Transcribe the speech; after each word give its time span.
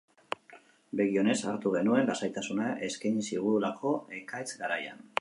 Begi 1.01 1.19
onez 1.23 1.35
hartu 1.51 1.75
genuen, 1.77 2.09
lasaitasuna 2.13 2.73
eskaini 2.91 3.29
zigulako 3.31 3.97
ekaitz 4.23 4.51
garaian. 4.65 5.07